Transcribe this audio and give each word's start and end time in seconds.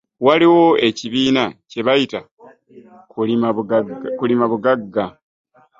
Waliwo 0.25 0.65
ekibiina 0.87 1.43
kye 1.71 1.81
bayita 1.87 2.19
kulima 4.25 4.45
buggaga 4.51 5.05